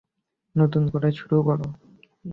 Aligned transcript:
নতুন 0.55 0.83
করে 0.89 1.09
শুরু 1.11 1.37
করো। 1.43 1.67